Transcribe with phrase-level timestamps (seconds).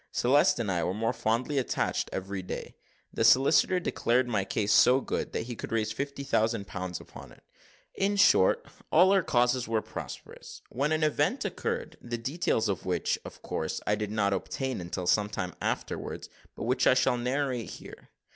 [0.11, 2.73] Celeste and I were more fondly attached every day.
[3.13, 7.31] The solicitor declared my case so good, that he could raise fifty thousand pounds upon
[7.31, 7.43] it.
[7.93, 13.19] In short, all our causes were prosperous, when an event occurred, the details of which,
[13.23, 17.69] of course, I did not obtain until some time afterwards, but which I shall narrate
[17.69, 18.09] here.